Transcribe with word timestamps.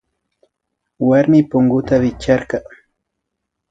Warmi 1.07 1.39
punguta 1.49 1.95
wichkarka 2.01 2.57